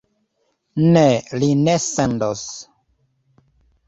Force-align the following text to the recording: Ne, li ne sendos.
Ne, 0.95 1.03
li 1.43 1.49
ne 1.59 1.75
sendos. 1.83 2.41